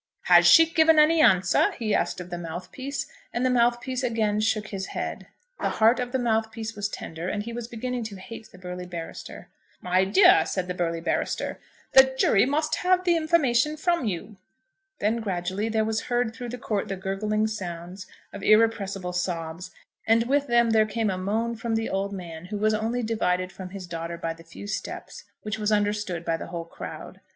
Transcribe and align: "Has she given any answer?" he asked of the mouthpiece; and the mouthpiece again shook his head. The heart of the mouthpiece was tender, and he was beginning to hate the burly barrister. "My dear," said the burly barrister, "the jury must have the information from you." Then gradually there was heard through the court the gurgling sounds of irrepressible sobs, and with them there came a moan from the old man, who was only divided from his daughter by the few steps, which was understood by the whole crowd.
"Has 0.23 0.47
she 0.47 0.65
given 0.65 0.97
any 0.97 1.21
answer?" 1.21 1.73
he 1.73 1.93
asked 1.93 2.19
of 2.19 2.31
the 2.31 2.37
mouthpiece; 2.39 3.05
and 3.31 3.45
the 3.45 3.51
mouthpiece 3.51 4.01
again 4.01 4.39
shook 4.39 4.69
his 4.69 4.87
head. 4.87 5.27
The 5.59 5.69
heart 5.77 5.99
of 5.99 6.11
the 6.11 6.17
mouthpiece 6.17 6.75
was 6.75 6.89
tender, 6.89 7.29
and 7.29 7.43
he 7.43 7.53
was 7.53 7.67
beginning 7.67 8.03
to 8.05 8.15
hate 8.15 8.49
the 8.51 8.57
burly 8.57 8.87
barrister. 8.87 9.49
"My 9.79 10.03
dear," 10.05 10.43
said 10.47 10.67
the 10.67 10.73
burly 10.73 11.01
barrister, 11.01 11.59
"the 11.91 12.15
jury 12.17 12.47
must 12.47 12.77
have 12.77 13.03
the 13.03 13.15
information 13.15 13.77
from 13.77 14.05
you." 14.05 14.37
Then 14.97 15.17
gradually 15.17 15.69
there 15.69 15.85
was 15.85 16.01
heard 16.09 16.33
through 16.33 16.49
the 16.49 16.57
court 16.57 16.87
the 16.87 16.95
gurgling 16.95 17.45
sounds 17.45 18.07
of 18.33 18.41
irrepressible 18.41 19.13
sobs, 19.13 19.69
and 20.07 20.23
with 20.27 20.47
them 20.47 20.71
there 20.71 20.87
came 20.87 21.11
a 21.11 21.17
moan 21.19 21.55
from 21.55 21.75
the 21.75 21.89
old 21.89 22.11
man, 22.11 22.45
who 22.45 22.57
was 22.57 22.73
only 22.73 23.03
divided 23.03 23.51
from 23.51 23.69
his 23.69 23.85
daughter 23.85 24.17
by 24.17 24.33
the 24.33 24.43
few 24.43 24.65
steps, 24.65 25.25
which 25.43 25.59
was 25.59 25.71
understood 25.71 26.25
by 26.25 26.37
the 26.37 26.47
whole 26.47 26.65
crowd. 26.65 27.21